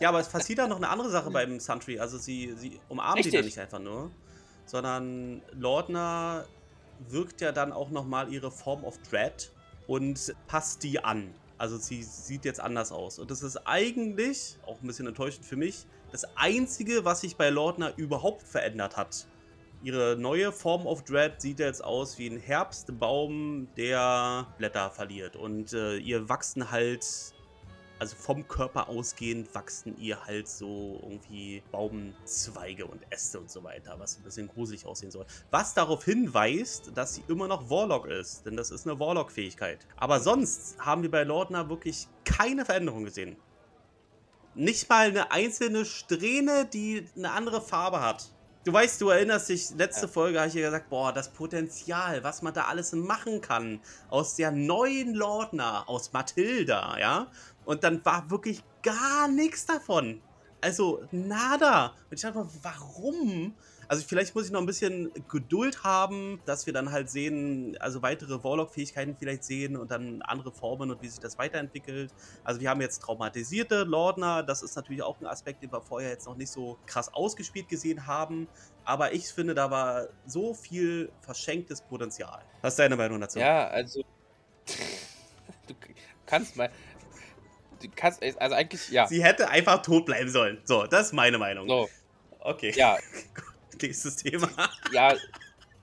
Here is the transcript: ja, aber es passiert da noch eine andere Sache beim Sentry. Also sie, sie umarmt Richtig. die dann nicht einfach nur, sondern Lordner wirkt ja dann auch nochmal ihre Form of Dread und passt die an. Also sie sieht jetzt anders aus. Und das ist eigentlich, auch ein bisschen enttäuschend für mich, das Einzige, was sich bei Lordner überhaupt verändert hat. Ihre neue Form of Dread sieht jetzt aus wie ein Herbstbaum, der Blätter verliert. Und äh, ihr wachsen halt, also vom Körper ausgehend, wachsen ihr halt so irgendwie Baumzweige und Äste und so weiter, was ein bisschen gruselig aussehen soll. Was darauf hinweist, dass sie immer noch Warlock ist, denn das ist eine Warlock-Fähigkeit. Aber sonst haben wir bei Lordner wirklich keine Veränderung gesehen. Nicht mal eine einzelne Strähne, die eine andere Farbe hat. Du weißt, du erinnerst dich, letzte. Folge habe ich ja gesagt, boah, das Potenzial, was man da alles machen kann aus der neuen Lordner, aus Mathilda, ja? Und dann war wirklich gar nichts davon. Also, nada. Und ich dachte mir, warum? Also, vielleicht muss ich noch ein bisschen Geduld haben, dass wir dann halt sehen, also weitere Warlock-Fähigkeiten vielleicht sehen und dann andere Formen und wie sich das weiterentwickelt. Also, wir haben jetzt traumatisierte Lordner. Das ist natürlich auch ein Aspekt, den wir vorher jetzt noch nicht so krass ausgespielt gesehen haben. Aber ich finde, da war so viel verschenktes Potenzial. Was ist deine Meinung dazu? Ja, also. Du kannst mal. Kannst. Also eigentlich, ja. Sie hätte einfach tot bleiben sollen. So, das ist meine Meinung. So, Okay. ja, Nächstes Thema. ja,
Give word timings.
ja, 0.00 0.08
aber 0.08 0.20
es 0.20 0.28
passiert 0.28 0.58
da 0.58 0.66
noch 0.66 0.76
eine 0.76 0.88
andere 0.88 1.10
Sache 1.10 1.30
beim 1.30 1.60
Sentry. 1.60 1.98
Also 1.98 2.18
sie, 2.18 2.54
sie 2.56 2.80
umarmt 2.88 3.18
Richtig. 3.18 3.32
die 3.32 3.36
dann 3.38 3.44
nicht 3.46 3.58
einfach 3.58 3.78
nur, 3.78 4.10
sondern 4.66 5.42
Lordner 5.52 6.46
wirkt 7.08 7.40
ja 7.40 7.52
dann 7.52 7.72
auch 7.72 7.90
nochmal 7.90 8.32
ihre 8.32 8.50
Form 8.50 8.84
of 8.84 8.98
Dread 9.10 9.50
und 9.86 10.34
passt 10.46 10.82
die 10.82 11.02
an. 11.02 11.34
Also 11.58 11.76
sie 11.76 12.02
sieht 12.02 12.44
jetzt 12.44 12.60
anders 12.60 12.90
aus. 12.92 13.18
Und 13.18 13.30
das 13.30 13.42
ist 13.42 13.56
eigentlich, 13.66 14.58
auch 14.66 14.80
ein 14.80 14.86
bisschen 14.86 15.06
enttäuschend 15.06 15.46
für 15.46 15.56
mich, 15.56 15.86
das 16.10 16.26
Einzige, 16.36 17.04
was 17.04 17.20
sich 17.20 17.36
bei 17.36 17.50
Lordner 17.50 17.92
überhaupt 17.96 18.42
verändert 18.42 18.96
hat. 18.96 19.26
Ihre 19.82 20.16
neue 20.16 20.52
Form 20.52 20.86
of 20.86 21.02
Dread 21.04 21.40
sieht 21.40 21.58
jetzt 21.58 21.82
aus 21.82 22.18
wie 22.18 22.28
ein 22.28 22.38
Herbstbaum, 22.38 23.68
der 23.76 24.46
Blätter 24.58 24.90
verliert. 24.90 25.34
Und 25.34 25.72
äh, 25.72 25.96
ihr 25.96 26.28
wachsen 26.28 26.70
halt, 26.70 27.04
also 27.98 28.16
vom 28.16 28.46
Körper 28.48 28.88
ausgehend, 28.88 29.54
wachsen 29.54 29.96
ihr 29.98 30.24
halt 30.24 30.48
so 30.48 30.98
irgendwie 31.02 31.62
Baumzweige 31.70 32.86
und 32.86 33.00
Äste 33.10 33.38
und 33.38 33.50
so 33.50 33.62
weiter, 33.62 33.94
was 33.98 34.18
ein 34.18 34.22
bisschen 34.24 34.48
gruselig 34.48 34.86
aussehen 34.86 35.10
soll. 35.10 35.26
Was 35.50 35.74
darauf 35.74 36.04
hinweist, 36.04 36.92
dass 36.94 37.14
sie 37.14 37.24
immer 37.28 37.48
noch 37.48 37.70
Warlock 37.70 38.06
ist, 38.06 38.44
denn 38.46 38.56
das 38.56 38.70
ist 38.70 38.86
eine 38.86 38.98
Warlock-Fähigkeit. 38.98 39.86
Aber 39.96 40.20
sonst 40.20 40.76
haben 40.78 41.02
wir 41.02 41.10
bei 41.10 41.24
Lordner 41.24 41.68
wirklich 41.68 42.08
keine 42.24 42.64
Veränderung 42.64 43.04
gesehen. 43.04 43.36
Nicht 44.54 44.88
mal 44.88 45.08
eine 45.08 45.30
einzelne 45.30 45.84
Strähne, 45.84 46.66
die 46.66 47.06
eine 47.16 47.30
andere 47.32 47.62
Farbe 47.62 48.00
hat. 48.00 48.32
Du 48.64 48.72
weißt, 48.72 49.00
du 49.00 49.08
erinnerst 49.08 49.48
dich, 49.48 49.70
letzte. 49.76 50.06
Folge 50.06 50.38
habe 50.38 50.48
ich 50.48 50.54
ja 50.54 50.66
gesagt, 50.66 50.88
boah, 50.88 51.12
das 51.12 51.32
Potenzial, 51.32 52.22
was 52.22 52.42
man 52.42 52.54
da 52.54 52.66
alles 52.66 52.92
machen 52.92 53.40
kann 53.40 53.80
aus 54.08 54.36
der 54.36 54.52
neuen 54.52 55.14
Lordner, 55.14 55.88
aus 55.88 56.12
Mathilda, 56.12 56.96
ja? 56.98 57.26
Und 57.64 57.82
dann 57.82 58.04
war 58.04 58.30
wirklich 58.30 58.62
gar 58.82 59.26
nichts 59.26 59.66
davon. 59.66 60.20
Also, 60.62 61.02
nada. 61.10 61.88
Und 62.08 62.14
ich 62.14 62.20
dachte 62.20 62.38
mir, 62.38 62.48
warum? 62.62 63.52
Also, 63.88 64.04
vielleicht 64.06 64.32
muss 64.36 64.46
ich 64.46 64.52
noch 64.52 64.60
ein 64.60 64.66
bisschen 64.66 65.10
Geduld 65.28 65.82
haben, 65.82 66.40
dass 66.46 66.66
wir 66.66 66.72
dann 66.72 66.92
halt 66.92 67.10
sehen, 67.10 67.76
also 67.80 68.00
weitere 68.00 68.42
Warlock-Fähigkeiten 68.44 69.16
vielleicht 69.18 69.42
sehen 69.42 69.76
und 69.76 69.90
dann 69.90 70.22
andere 70.22 70.52
Formen 70.52 70.92
und 70.92 71.02
wie 71.02 71.08
sich 71.08 71.18
das 71.18 71.36
weiterentwickelt. 71.36 72.14
Also, 72.44 72.60
wir 72.60 72.70
haben 72.70 72.80
jetzt 72.80 73.02
traumatisierte 73.02 73.82
Lordner. 73.82 74.44
Das 74.44 74.62
ist 74.62 74.76
natürlich 74.76 75.02
auch 75.02 75.20
ein 75.20 75.26
Aspekt, 75.26 75.64
den 75.64 75.72
wir 75.72 75.80
vorher 75.80 76.10
jetzt 76.10 76.26
noch 76.26 76.36
nicht 76.36 76.52
so 76.52 76.78
krass 76.86 77.12
ausgespielt 77.12 77.68
gesehen 77.68 78.06
haben. 78.06 78.46
Aber 78.84 79.12
ich 79.12 79.26
finde, 79.26 79.54
da 79.54 79.68
war 79.68 80.06
so 80.26 80.54
viel 80.54 81.10
verschenktes 81.22 81.82
Potenzial. 81.82 82.40
Was 82.60 82.74
ist 82.74 82.78
deine 82.78 82.96
Meinung 82.96 83.20
dazu? 83.20 83.40
Ja, 83.40 83.66
also. 83.66 84.04
Du 85.66 85.74
kannst 86.26 86.56
mal. 86.56 86.70
Kannst. 87.88 88.22
Also 88.22 88.54
eigentlich, 88.54 88.88
ja. 88.90 89.06
Sie 89.06 89.22
hätte 89.22 89.48
einfach 89.48 89.82
tot 89.82 90.06
bleiben 90.06 90.30
sollen. 90.30 90.60
So, 90.64 90.86
das 90.86 91.06
ist 91.06 91.12
meine 91.12 91.38
Meinung. 91.38 91.68
So, 91.68 91.88
Okay. 92.40 92.72
ja, 92.76 92.98
Nächstes 93.80 94.16
Thema. 94.16 94.48
ja, 94.92 95.14